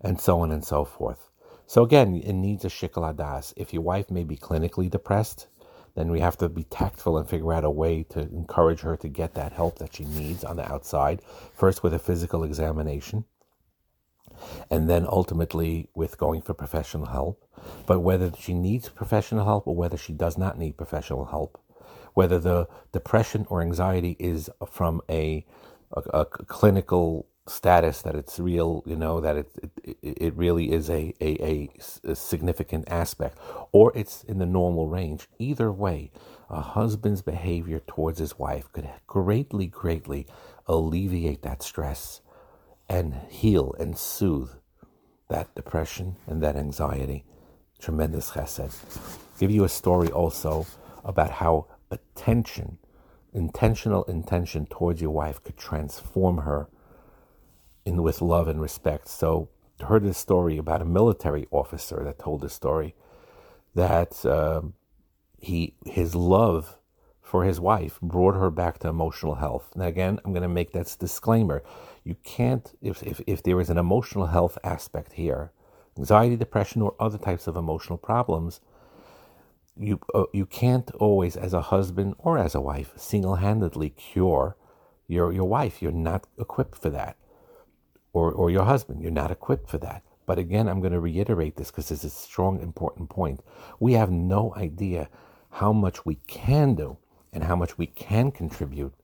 and 0.00 0.20
so 0.20 0.38
on 0.38 0.52
and 0.52 0.64
so 0.64 0.84
forth. 0.84 1.28
So 1.66 1.82
again, 1.82 2.14
it 2.14 2.32
needs 2.34 2.64
a 2.64 2.68
shikal 2.68 3.12
hadas. 3.12 3.52
If 3.56 3.72
your 3.72 3.82
wife 3.82 4.08
may 4.08 4.22
be 4.22 4.36
clinically 4.36 4.88
depressed, 4.88 5.48
then 5.94 6.10
we 6.10 6.20
have 6.20 6.38
to 6.38 6.48
be 6.48 6.64
tactful 6.64 7.18
and 7.18 7.28
figure 7.28 7.52
out 7.52 7.64
a 7.64 7.70
way 7.70 8.02
to 8.04 8.20
encourage 8.20 8.80
her 8.80 8.96
to 8.96 9.08
get 9.08 9.34
that 9.34 9.52
help 9.52 9.78
that 9.78 9.94
she 9.94 10.04
needs 10.04 10.42
on 10.42 10.56
the 10.56 10.70
outside. 10.70 11.20
First 11.54 11.82
with 11.82 11.92
a 11.92 11.98
physical 11.98 12.44
examination, 12.44 13.24
and 14.70 14.88
then 14.88 15.06
ultimately 15.06 15.88
with 15.94 16.18
going 16.18 16.42
for 16.42 16.54
professional 16.54 17.06
help. 17.06 17.44
But 17.86 18.00
whether 18.00 18.32
she 18.38 18.54
needs 18.54 18.88
professional 18.88 19.44
help 19.44 19.66
or 19.66 19.76
whether 19.76 19.96
she 19.96 20.12
does 20.12 20.38
not 20.38 20.58
need 20.58 20.76
professional 20.76 21.26
help, 21.26 21.60
whether 22.14 22.38
the 22.38 22.68
depression 22.92 23.46
or 23.48 23.62
anxiety 23.62 24.16
is 24.18 24.50
from 24.68 25.00
a, 25.08 25.44
a, 25.92 26.00
a 26.20 26.24
clinical 26.24 27.26
status 27.46 28.02
that 28.02 28.14
it's 28.14 28.38
real, 28.38 28.82
you 28.86 28.96
know, 28.96 29.20
that 29.20 29.36
it 29.36 29.50
it, 29.82 29.96
it 30.02 30.36
really 30.36 30.72
is 30.72 30.88
a, 30.88 31.12
a, 31.20 31.68
a, 32.04 32.14
significant 32.14 32.88
aspect, 32.88 33.38
or 33.72 33.92
it's 33.96 34.22
in 34.24 34.38
the 34.38 34.46
normal 34.46 34.86
range. 34.86 35.28
Either 35.38 35.72
way, 35.72 36.10
a 36.48 36.60
husband's 36.60 37.22
behavior 37.22 37.80
towards 37.86 38.18
his 38.18 38.38
wife 38.38 38.70
could 38.72 38.88
greatly, 39.06 39.66
greatly 39.66 40.26
alleviate 40.66 41.42
that 41.42 41.62
stress 41.62 42.20
and 42.88 43.14
heal 43.28 43.74
and 43.78 43.98
soothe 43.98 44.50
that 45.28 45.54
depression 45.54 46.16
and 46.26 46.42
that 46.42 46.56
anxiety. 46.56 47.24
Tremendous 47.80 48.30
chesed. 48.30 48.72
Give 49.40 49.50
you 49.50 49.64
a 49.64 49.68
story 49.68 50.08
also 50.08 50.66
about 51.04 51.30
how 51.30 51.66
attention, 51.90 52.78
intentional 53.32 54.04
intention 54.04 54.66
towards 54.66 55.00
your 55.00 55.10
wife 55.10 55.42
could 55.42 55.56
transform 55.56 56.38
her 56.38 56.68
in 57.84 58.02
with 58.02 58.22
love 58.22 58.48
and 58.48 58.60
respect. 58.60 59.08
So 59.08 59.48
heard 59.80 60.04
this 60.04 60.18
story 60.18 60.58
about 60.58 60.82
a 60.82 60.84
military 60.84 61.46
officer 61.50 62.02
that 62.04 62.18
told 62.18 62.40
this 62.40 62.54
story 62.54 62.94
that 63.74 64.24
uh, 64.24 64.62
he 65.38 65.74
his 65.84 66.14
love 66.14 66.78
for 67.20 67.44
his 67.44 67.58
wife 67.58 67.98
brought 68.00 68.34
her 68.34 68.50
back 68.50 68.78
to 68.80 68.88
emotional 68.88 69.36
health. 69.36 69.72
Now 69.74 69.86
again, 69.86 70.20
I'm 70.24 70.32
going 70.32 70.42
to 70.42 70.48
make 70.48 70.72
that 70.72 70.94
disclaimer. 70.98 71.62
You 72.04 72.16
can't 72.22 72.76
if, 72.80 73.02
if 73.02 73.20
if 73.26 73.42
there 73.42 73.60
is 73.60 73.70
an 73.70 73.78
emotional 73.78 74.26
health 74.26 74.58
aspect 74.62 75.14
here, 75.14 75.52
anxiety, 75.98 76.36
depression, 76.36 76.82
or 76.82 76.94
other 77.00 77.18
types 77.18 77.46
of 77.46 77.56
emotional 77.56 77.98
problems 77.98 78.60
you 79.76 79.98
uh, 80.14 80.24
you 80.32 80.46
can't 80.46 80.90
always 80.96 81.36
as 81.36 81.54
a 81.54 81.60
husband 81.62 82.14
or 82.18 82.38
as 82.38 82.54
a 82.54 82.60
wife 82.60 82.92
single-handedly 82.96 83.90
cure 83.90 84.56
your 85.08 85.32
your 85.32 85.48
wife 85.48 85.80
you're 85.80 85.92
not 85.92 86.26
equipped 86.38 86.76
for 86.76 86.90
that 86.90 87.16
or 88.12 88.32
or 88.32 88.50
your 88.50 88.64
husband 88.64 89.02
you're 89.02 89.10
not 89.10 89.30
equipped 89.30 89.68
for 89.68 89.78
that 89.78 90.02
but 90.26 90.38
again 90.38 90.68
i'm 90.68 90.80
going 90.80 90.92
to 90.92 91.00
reiterate 91.00 91.56
this 91.56 91.70
because 91.70 91.90
it's 91.90 92.04
a 92.04 92.10
strong 92.10 92.60
important 92.60 93.08
point 93.08 93.40
we 93.80 93.94
have 93.94 94.10
no 94.10 94.54
idea 94.56 95.08
how 95.50 95.72
much 95.72 96.04
we 96.06 96.16
can 96.26 96.74
do 96.74 96.96
and 97.32 97.44
how 97.44 97.56
much 97.56 97.78
we 97.78 97.86
can 97.86 98.30
contribute 98.30 98.94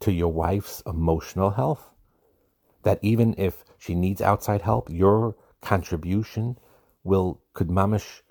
to 0.00 0.12
your 0.12 0.32
wife's 0.32 0.82
emotional 0.86 1.50
health 1.50 1.90
that 2.82 2.98
even 3.02 3.34
if 3.38 3.64
she 3.78 3.94
needs 3.94 4.20
outside 4.20 4.62
help 4.62 4.88
your 4.90 5.36
contribution 5.60 6.56
will 7.04 7.40
could 7.54 7.68
mamish 7.68 8.22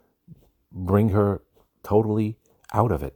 bring 0.71 1.09
her 1.09 1.41
totally 1.83 2.37
out 2.73 2.91
of 2.91 3.03
it. 3.03 3.15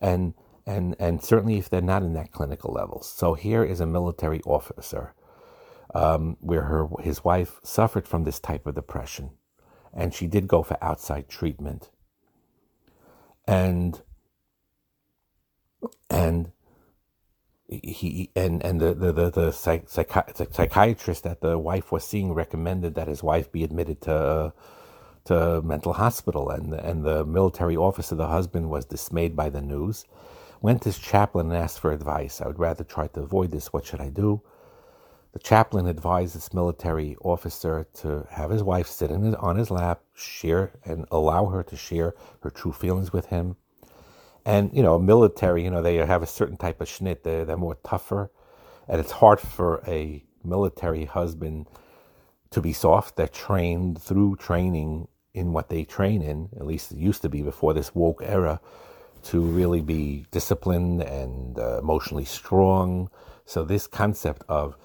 And 0.00 0.34
and 0.66 0.96
and 0.98 1.22
certainly 1.22 1.58
if 1.58 1.68
they're 1.70 1.80
not 1.80 2.02
in 2.02 2.14
that 2.14 2.32
clinical 2.32 2.72
level. 2.72 3.02
So 3.02 3.34
here 3.34 3.64
is 3.64 3.80
a 3.80 3.86
military 3.86 4.40
officer 4.46 5.14
um, 5.94 6.36
where 6.40 6.62
her 6.62 6.88
his 7.00 7.24
wife 7.24 7.60
suffered 7.62 8.06
from 8.08 8.24
this 8.24 8.40
type 8.40 8.66
of 8.66 8.74
depression, 8.74 9.30
and 9.92 10.14
she 10.14 10.26
did 10.26 10.48
go 10.48 10.62
for 10.62 10.78
outside 10.82 11.28
treatment. 11.28 11.90
And 13.46 14.00
and 16.10 16.52
he 17.68 18.30
and 18.36 18.64
and 18.64 18.80
the 18.80 18.94
the 18.94 19.12
the, 19.12 19.30
the 19.30 19.52
psych, 19.52 19.88
psychiatrist 19.88 21.24
that 21.24 21.40
the 21.40 21.58
wife 21.58 21.92
was 21.92 22.04
seeing 22.04 22.32
recommended 22.32 22.94
that 22.94 23.08
his 23.08 23.22
wife 23.22 23.52
be 23.52 23.64
admitted 23.64 24.00
to. 24.02 24.52
To 25.26 25.62
mental 25.62 25.94
hospital, 25.94 26.50
and 26.50 26.74
and 26.74 27.02
the 27.04 27.24
military 27.24 27.76
officer, 27.76 28.14
the 28.14 28.28
husband, 28.28 28.68
was 28.68 28.84
dismayed 28.84 29.34
by 29.34 29.48
the 29.48 29.62
news. 29.62 30.04
Went 30.60 30.82
to 30.82 30.90
his 30.90 30.98
chaplain 30.98 31.46
and 31.46 31.56
asked 31.56 31.80
for 31.80 31.92
advice. 31.92 32.42
I 32.42 32.46
would 32.46 32.58
rather 32.58 32.84
try 32.84 33.06
to 33.08 33.20
avoid 33.22 33.50
this. 33.50 33.72
What 33.72 33.86
should 33.86 34.02
I 34.02 34.10
do? 34.10 34.42
The 35.34 35.40
chaplain 35.40 35.88
advised 35.88 36.36
this 36.36 36.54
military 36.54 37.16
officer 37.20 37.88
to 37.94 38.24
have 38.30 38.50
his 38.50 38.62
wife 38.62 38.86
sit 38.86 39.10
his, 39.10 39.34
on 39.34 39.56
his 39.56 39.68
lap, 39.68 40.00
share 40.14 40.70
and 40.84 41.06
allow 41.10 41.46
her 41.46 41.64
to 41.64 41.76
share 41.76 42.14
her 42.42 42.50
true 42.50 42.70
feelings 42.70 43.12
with 43.12 43.26
him. 43.26 43.56
And 44.46 44.70
you 44.72 44.80
know, 44.80 44.96
military, 44.96 45.64
you 45.64 45.70
know, 45.70 45.82
they 45.82 45.96
have 45.96 46.22
a 46.22 46.26
certain 46.26 46.56
type 46.56 46.80
of 46.80 46.88
schnit. 46.88 47.24
They're, 47.24 47.44
they're 47.44 47.56
more 47.56 47.78
tougher, 47.84 48.30
and 48.86 49.00
it's 49.00 49.10
hard 49.10 49.40
for 49.40 49.82
a 49.88 50.22
military 50.44 51.06
husband 51.06 51.66
to 52.50 52.60
be 52.60 52.72
soft. 52.72 53.16
They're 53.16 53.26
trained 53.26 54.00
through 54.00 54.36
training 54.36 55.08
in 55.32 55.52
what 55.52 55.68
they 55.68 55.82
train 55.82 56.22
in, 56.22 56.50
at 56.56 56.64
least 56.64 56.92
it 56.92 56.98
used 56.98 57.22
to 57.22 57.28
be 57.28 57.42
before 57.42 57.74
this 57.74 57.92
woke 57.92 58.22
era, 58.24 58.60
to 59.24 59.40
really 59.40 59.80
be 59.80 60.26
disciplined 60.30 61.02
and 61.02 61.58
uh, 61.58 61.78
emotionally 61.78 62.24
strong. 62.24 63.10
So 63.46 63.64
this 63.64 63.88
concept 63.88 64.44
of 64.48 64.76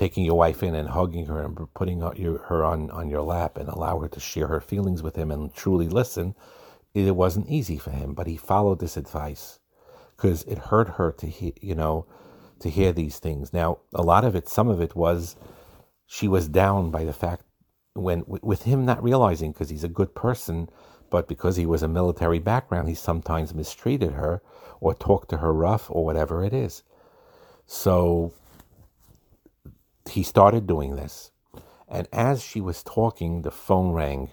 taking 0.00 0.24
your 0.24 0.38
wife 0.38 0.62
in 0.62 0.74
and 0.74 0.88
hugging 0.88 1.26
her 1.26 1.42
and 1.42 1.74
putting 1.74 2.00
her 2.00 2.64
on, 2.64 2.90
on 2.90 3.10
your 3.10 3.20
lap 3.20 3.58
and 3.58 3.68
allow 3.68 3.98
her 3.98 4.08
to 4.08 4.18
share 4.18 4.46
her 4.46 4.58
feelings 4.58 5.02
with 5.02 5.14
him 5.14 5.30
and 5.30 5.52
truly 5.52 5.88
listen, 5.88 6.34
it 6.94 7.14
wasn't 7.14 7.46
easy 7.50 7.76
for 7.76 7.90
him. 7.90 8.14
But 8.14 8.26
he 8.26 8.38
followed 8.38 8.80
this 8.80 8.96
advice 8.96 9.58
because 10.16 10.42
it 10.44 10.56
hurt 10.56 10.88
her 10.96 11.12
to 11.12 11.26
hear, 11.26 11.52
you 11.60 11.74
know, 11.74 12.06
to 12.60 12.70
hear 12.70 12.94
these 12.94 13.18
things. 13.18 13.52
Now, 13.52 13.80
a 13.92 14.00
lot 14.00 14.24
of 14.24 14.34
it, 14.34 14.48
some 14.48 14.68
of 14.68 14.80
it 14.80 14.96
was 14.96 15.36
she 16.06 16.28
was 16.28 16.48
down 16.48 16.90
by 16.90 17.04
the 17.04 17.12
fact 17.12 17.44
when 17.92 18.24
with 18.26 18.62
him 18.62 18.86
not 18.86 19.04
realizing 19.04 19.52
because 19.52 19.68
he's 19.68 19.84
a 19.84 19.96
good 20.00 20.14
person, 20.14 20.70
but 21.10 21.28
because 21.28 21.56
he 21.56 21.66
was 21.66 21.82
a 21.82 21.88
military 21.88 22.38
background, 22.38 22.88
he 22.88 22.94
sometimes 22.94 23.52
mistreated 23.52 24.12
her 24.12 24.40
or 24.80 24.94
talked 24.94 25.28
to 25.28 25.36
her 25.36 25.52
rough 25.52 25.90
or 25.90 26.06
whatever 26.06 26.42
it 26.42 26.54
is. 26.54 26.84
So 27.66 28.32
he 30.10 30.22
started 30.22 30.66
doing 30.66 30.96
this. 30.96 31.30
And 31.88 32.08
as 32.12 32.42
she 32.42 32.60
was 32.60 32.82
talking, 32.82 33.42
the 33.42 33.50
phone 33.50 33.92
rang. 33.92 34.30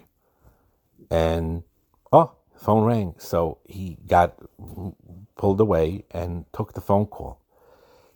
And, 1.10 1.64
oh, 2.12 2.32
phone 2.56 2.84
rang. 2.84 3.14
So 3.18 3.58
he 3.66 3.98
got 4.06 4.38
pulled 5.36 5.60
away 5.60 6.04
and 6.10 6.44
took 6.52 6.74
the 6.74 6.80
phone 6.80 7.06
call. 7.06 7.40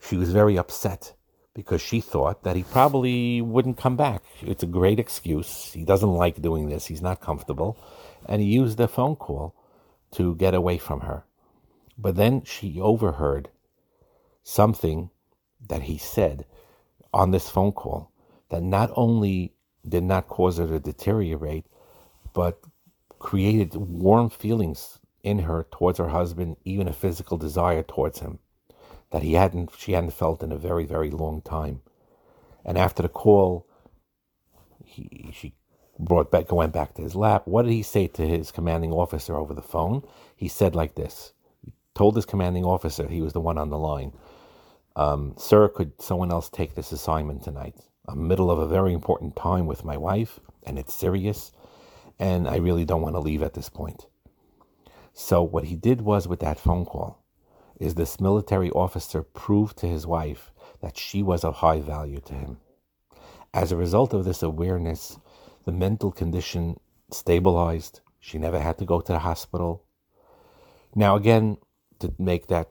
She 0.01 0.17
was 0.17 0.33
very 0.33 0.57
upset 0.59 1.15
because 1.55 1.81
she 1.81 2.01
thought 2.01 2.45
that 2.45 2.57
he 2.57 2.63
probably 2.63 3.41
wouldn't 3.41 3.79
come 3.79 3.97
back. 3.97 4.23
It's 4.41 4.63
a 4.63 4.67
great 4.67 4.99
excuse. 4.99 5.73
He 5.73 5.85
doesn't 5.85 6.13
like 6.13 6.41
doing 6.41 6.69
this, 6.69 6.87
he's 6.87 7.03
not 7.03 7.21
comfortable. 7.21 7.77
And 8.27 8.41
he 8.41 8.49
used 8.49 8.79
the 8.79 8.89
phone 8.89 9.17
call 9.17 9.55
to 10.13 10.35
get 10.37 10.55
away 10.55 10.79
from 10.79 11.01
her. 11.01 11.25
But 11.99 12.17
then 12.17 12.43
she 12.45 12.81
overheard 12.81 13.51
something 14.43 15.11
that 15.69 15.83
he 15.83 15.99
said 15.99 16.47
on 17.13 17.31
this 17.33 17.49
phone 17.51 17.73
call 17.73 18.13
that 18.51 18.63
not 18.63 18.91
only 18.97 19.55
did 19.89 20.05
not 20.05 20.29
cause 20.29 20.59
her 20.59 20.67
to 20.69 20.81
deteriorate, 20.81 21.67
but 22.35 22.61
created 23.19 23.75
warm 23.77 24.31
feelings 24.31 25.01
in 25.23 25.41
her 25.41 25.67
towards 25.71 25.99
her 25.99 26.09
husband, 26.09 26.57
even 26.65 26.89
a 26.89 26.93
physical 26.93 27.39
desire 27.39 27.83
towards 27.83 28.21
him 28.21 28.39
that 29.13 29.23
he 29.23 29.35
hadn't 29.35 29.73
she 29.79 29.93
hadn't 29.93 30.13
felt 30.13 30.43
in 30.43 30.53
a 30.53 30.59
very 30.59 30.87
very 30.87 31.11
long 31.11 31.43
time. 31.43 31.83
And 32.65 32.79
after 32.79 33.03
the 33.03 33.11
call, 33.11 33.67
he 34.85 35.31
she 35.35 35.55
brought 35.99 36.31
back 36.31 36.53
went 36.53 36.73
back 36.73 36.95
to 36.95 37.03
his 37.03 37.17
lap. 37.17 37.45
What 37.47 37.65
did 37.65 37.73
he 37.73 37.83
say 37.83 38.09
to 38.09 38.27
his 38.27 38.53
commanding 38.53 38.93
officer 38.93 39.37
over 39.37 39.55
the 39.55 39.63
phone? 39.63 40.03
He 40.37 40.49
said 40.49 40.75
like 40.75 40.97
this. 40.97 41.33
He 41.65 41.75
told 41.95 42.17
his 42.17 42.27
commanding 42.27 42.65
officer 42.65 43.09
he 43.09 43.23
was 43.23 43.33
the 43.35 43.41
one 43.41 43.59
on 43.59 43.71
the 43.71 43.79
line. 43.79 44.13
Um, 44.95 45.35
Sir, 45.39 45.69
could 45.69 46.01
someone 46.01 46.31
else 46.31 46.49
take 46.49 46.75
this 46.75 46.93
assignment 46.93 47.43
tonight? 47.43 47.77
I'm 48.07 48.27
middle 48.27 48.51
of 48.51 48.59
a 48.59 48.67
very 48.67 48.93
important 48.93 49.37
time 49.37 49.67
with 49.67 49.85
my 49.85 49.97
wife, 49.97 50.41
and 50.65 50.79
it's 50.79 50.93
serious, 50.93 51.53
and 52.19 52.49
I 52.49 52.57
really 52.57 52.85
don't 52.85 53.03
want 53.03 53.15
to 53.15 53.21
leave 53.21 53.43
at 53.43 53.55
this 53.55 53.69
point. 53.69 54.07
So 55.13 55.43
what 55.43 55.65
he 55.65 55.77
did 55.77 56.01
was 56.01 56.27
with 56.27 56.41
that 56.41 56.59
phone 56.59 56.85
call, 56.85 57.23
is 57.79 57.95
this 57.95 58.21
military 58.21 58.71
officer 58.71 59.23
proved 59.23 59.77
to 59.79 59.87
his 59.87 60.07
wife 60.07 60.51
that 60.81 60.97
she 60.97 61.23
was 61.23 61.45
of 61.45 61.57
high 61.57 61.81
value 61.81 62.21
to 62.27 62.35
him. 62.35 62.59
As 63.55 63.73
a 63.73 63.77
result 63.77 64.15
of 64.15 64.25
this 64.25 64.43
awareness, 64.43 65.19
the 65.65 65.73
mental 65.73 66.11
condition 66.11 66.79
stabilized. 67.11 68.01
She 68.21 68.39
never 68.39 68.61
had 68.61 68.79
to 68.79 68.85
go 68.85 69.01
to 69.01 69.13
the 69.13 69.19
hospital. 69.21 69.85
Now, 70.95 71.17
again, 71.17 71.59
to 72.01 72.15
make 72.19 72.47
that 72.49 72.71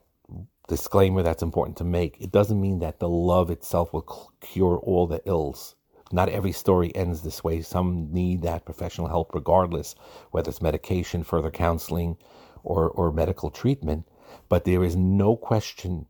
disclaimer 0.71 1.21
that's 1.21 1.43
important 1.43 1.75
to 1.77 1.83
make, 1.83 2.15
it 2.21 2.31
doesn't 2.31 2.61
mean 2.61 2.79
that 2.79 2.99
the 2.99 3.09
love 3.09 3.51
itself 3.51 3.91
will 3.91 4.31
cure 4.39 4.77
all 4.77 5.05
the 5.05 5.21
ills. 5.25 5.75
Not 6.13 6.29
every 6.29 6.53
story 6.53 6.95
ends 6.95 7.21
this 7.21 7.43
way. 7.43 7.61
Some 7.61 8.07
need 8.13 8.41
that 8.43 8.63
professional 8.63 9.09
help 9.09 9.33
regardless, 9.33 9.95
whether 10.31 10.49
it's 10.49 10.61
medication, 10.61 11.25
further 11.25 11.51
counseling, 11.51 12.15
or, 12.63 12.89
or 12.89 13.11
medical 13.11 13.49
treatment. 13.49 14.07
But 14.47 14.63
there 14.63 14.81
is 14.81 14.95
no 14.95 15.35
question, 15.35 16.05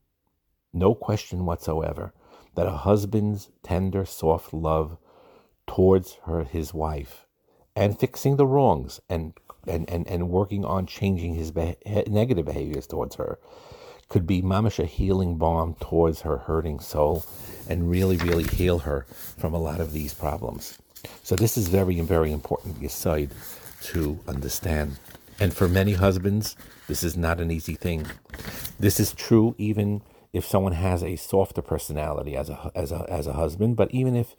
no 0.71 0.93
question 0.93 1.45
whatsoever, 1.47 2.13
that 2.53 2.67
a 2.67 2.83
husband's 2.87 3.49
tender, 3.63 4.05
soft 4.05 4.53
love 4.53 4.95
towards 5.65 6.17
her, 6.25 6.43
his 6.43 6.71
wife, 6.71 7.25
and 7.75 7.99
fixing 7.99 8.35
the 8.35 8.45
wrongs 8.45 9.01
and 9.09 9.33
and, 9.67 9.87
and, 9.91 10.07
and 10.07 10.29
working 10.29 10.65
on 10.65 10.87
changing 10.87 11.35
his 11.35 11.53
negative 11.53 12.45
behaviors 12.45 12.87
towards 12.87 13.15
her 13.17 13.37
could 14.11 14.27
be 14.27 14.41
mamish 14.41 14.77
a 14.77 14.85
healing 14.85 15.37
balm 15.37 15.73
towards 15.79 16.19
her 16.19 16.35
hurting 16.39 16.81
soul 16.81 17.23
and 17.69 17.89
really, 17.89 18.17
really 18.17 18.43
heal 18.43 18.79
her 18.79 19.05
from 19.37 19.53
a 19.53 19.57
lot 19.57 19.79
of 19.79 19.93
these 19.93 20.13
problems. 20.13 20.77
So 21.23 21.37
this 21.37 21.57
is 21.57 21.69
very, 21.69 21.97
very 22.01 22.33
important 22.33 22.83
aside 22.83 23.31
to 23.83 24.19
understand. 24.27 24.99
And 25.39 25.53
for 25.53 25.69
many 25.69 25.93
husbands, 25.93 26.57
this 26.89 27.05
is 27.05 27.15
not 27.15 27.39
an 27.39 27.51
easy 27.51 27.75
thing. 27.75 28.05
This 28.77 28.99
is 28.99 29.13
true 29.13 29.55
even 29.57 30.01
if 30.33 30.45
someone 30.45 30.73
has 30.73 31.03
a 31.03 31.15
softer 31.15 31.61
personality 31.61 32.35
as 32.35 32.49
a 32.49 32.69
as 32.75 32.91
a 32.91 33.05
as 33.09 33.27
a 33.27 33.33
husband, 33.33 33.77
but 33.77 33.89
even 33.91 34.17
if 34.17 34.35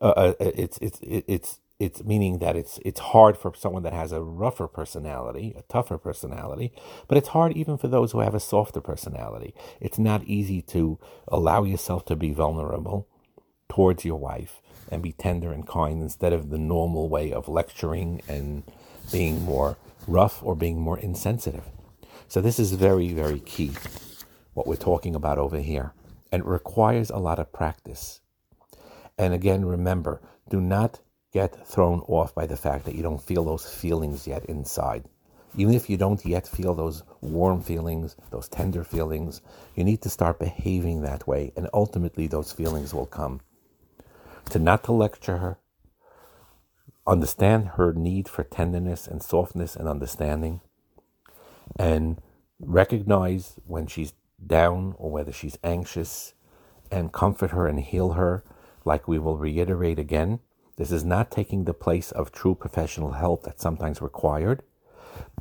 uh, 0.00 0.14
uh 0.16 0.34
it's 0.40 0.78
it's 0.80 1.00
it's 1.02 1.58
it's 1.78 2.02
meaning 2.02 2.38
that 2.38 2.56
it's 2.56 2.80
it's 2.84 3.00
hard 3.00 3.36
for 3.36 3.52
someone 3.54 3.84
that 3.84 3.92
has 3.92 4.10
a 4.10 4.20
rougher 4.20 4.66
personality, 4.66 5.54
a 5.56 5.62
tougher 5.62 5.96
personality, 5.96 6.72
but 7.06 7.16
it's 7.16 7.28
hard 7.28 7.56
even 7.56 7.78
for 7.78 7.86
those 7.86 8.12
who 8.12 8.20
have 8.20 8.34
a 8.34 8.40
softer 8.40 8.80
personality. 8.80 9.54
It's 9.80 9.98
not 9.98 10.24
easy 10.24 10.60
to 10.62 10.98
allow 11.28 11.62
yourself 11.62 12.04
to 12.06 12.16
be 12.16 12.32
vulnerable 12.32 13.06
towards 13.68 14.04
your 14.04 14.18
wife 14.18 14.60
and 14.90 15.02
be 15.02 15.12
tender 15.12 15.52
and 15.52 15.66
kind 15.66 16.02
instead 16.02 16.32
of 16.32 16.50
the 16.50 16.58
normal 16.58 17.08
way 17.08 17.32
of 17.32 17.48
lecturing 17.48 18.22
and 18.26 18.64
being 19.12 19.42
more 19.42 19.76
rough 20.06 20.42
or 20.42 20.56
being 20.56 20.80
more 20.80 20.98
insensitive. 20.98 21.64
So 22.26 22.40
this 22.40 22.58
is 22.58 22.72
very, 22.72 23.12
very 23.12 23.40
key, 23.40 23.72
what 24.54 24.66
we're 24.66 24.76
talking 24.76 25.14
about 25.14 25.38
over 25.38 25.58
here. 25.58 25.92
And 26.32 26.42
it 26.42 26.48
requires 26.48 27.10
a 27.10 27.18
lot 27.18 27.38
of 27.38 27.52
practice. 27.52 28.20
And 29.16 29.32
again, 29.32 29.64
remember, 29.64 30.20
do 30.50 30.60
not 30.60 31.00
get 31.32 31.66
thrown 31.66 32.00
off 32.08 32.34
by 32.34 32.46
the 32.46 32.56
fact 32.56 32.84
that 32.84 32.94
you 32.94 33.02
don't 33.02 33.22
feel 33.22 33.44
those 33.44 33.70
feelings 33.70 34.26
yet 34.26 34.44
inside. 34.46 35.04
Even 35.56 35.74
if 35.74 35.88
you 35.88 35.96
don't 35.96 36.24
yet 36.24 36.46
feel 36.46 36.74
those 36.74 37.02
warm 37.20 37.62
feelings, 37.62 38.16
those 38.30 38.48
tender 38.48 38.84
feelings, 38.84 39.40
you 39.74 39.84
need 39.84 40.02
to 40.02 40.10
start 40.10 40.38
behaving 40.38 41.02
that 41.02 41.26
way, 41.26 41.52
and 41.56 41.68
ultimately 41.72 42.26
those 42.26 42.52
feelings 42.52 42.94
will 42.94 43.06
come. 43.06 43.40
To 44.50 44.58
not 44.58 44.84
to 44.84 44.92
lecture 44.92 45.38
her, 45.38 45.58
understand 47.06 47.68
her 47.76 47.92
need 47.92 48.28
for 48.28 48.44
tenderness 48.44 49.06
and 49.06 49.22
softness 49.22 49.74
and 49.74 49.88
understanding, 49.88 50.60
and 51.78 52.20
recognize 52.60 53.54
when 53.66 53.86
she's 53.86 54.12
down 54.46 54.94
or 54.98 55.10
whether 55.10 55.32
she's 55.32 55.58
anxious, 55.64 56.34
and 56.90 57.12
comfort 57.12 57.50
her 57.50 57.66
and 57.66 57.80
heal 57.80 58.12
her, 58.12 58.44
like 58.84 59.08
we 59.08 59.18
will 59.18 59.36
reiterate 59.36 59.98
again. 59.98 60.40
This 60.78 60.92
is 60.92 61.04
not 61.04 61.32
taking 61.32 61.64
the 61.64 61.74
place 61.74 62.12
of 62.12 62.30
true 62.30 62.54
professional 62.54 63.10
help 63.10 63.42
that's 63.42 63.60
sometimes 63.60 64.00
required, 64.00 64.62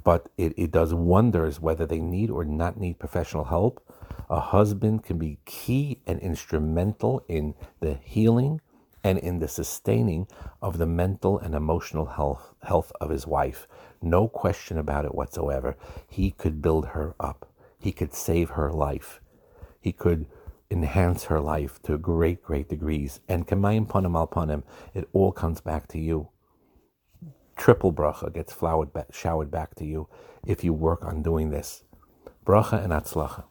but 0.03 0.29
it, 0.35 0.53
it 0.57 0.71
does 0.71 0.95
wonders 0.95 1.59
whether 1.59 1.85
they 1.85 1.99
need 1.99 2.31
or 2.31 2.43
not 2.43 2.79
need 2.79 2.97
professional 2.97 3.43
help. 3.43 3.87
A 4.31 4.39
husband 4.39 5.03
can 5.03 5.19
be 5.19 5.37
key 5.45 6.01
and 6.07 6.19
instrumental 6.21 7.23
in 7.27 7.53
the 7.81 7.99
healing 8.03 8.61
and 9.03 9.19
in 9.19 9.37
the 9.37 9.47
sustaining 9.47 10.27
of 10.59 10.79
the 10.79 10.87
mental 10.87 11.37
and 11.37 11.53
emotional 11.53 12.07
health, 12.07 12.55
health 12.63 12.91
of 12.99 13.11
his 13.11 13.27
wife. 13.27 13.67
No 14.01 14.27
question 14.27 14.79
about 14.79 15.05
it 15.05 15.13
whatsoever. 15.13 15.77
He 16.09 16.31
could 16.31 16.63
build 16.63 16.87
her 16.87 17.13
up. 17.19 17.47
He 17.77 17.91
could 17.91 18.15
save 18.15 18.49
her 18.51 18.71
life. 18.71 19.21
He 19.79 19.91
could 19.91 20.25
enhance 20.69 21.25
her 21.25 21.39
life 21.39 21.81
to 21.83 21.97
great, 21.97 22.43
great 22.43 22.69
degrees. 22.69 23.19
And 23.27 23.47
kamayim 23.47 23.87
panim 23.87 24.15
al 24.15 24.27
panim, 24.27 24.63
it 24.93 25.07
all 25.13 25.31
comes 25.31 25.61
back 25.61 25.87
to 25.89 25.99
you. 25.99 26.29
Triple 27.55 27.93
bracha 27.93 28.33
gets 28.33 28.53
flowered, 28.53 28.89
showered 29.11 29.49
back 29.49 29.75
to 29.75 29.85
you 29.85 30.07
if 30.45 30.63
you 30.63 30.73
work 30.73 31.03
on 31.03 31.23
doing 31.23 31.49
this. 31.49 31.83
Bracha 32.45 32.83
and 32.83 32.93
atzlacha. 32.93 33.45